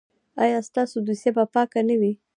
ایا 0.43 0.59
ستاسو 0.69 0.95
دوسیه 1.07 1.31
به 1.35 1.43
پاکه 1.53 1.81
نه 1.89 1.95
وي؟ 1.99 2.11